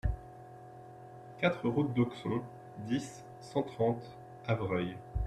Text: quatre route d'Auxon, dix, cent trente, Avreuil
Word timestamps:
quatre 1.37 1.69
route 1.69 1.93
d'Auxon, 1.93 2.41
dix, 2.87 3.23
cent 3.39 3.61
trente, 3.61 4.17
Avreuil 4.47 4.97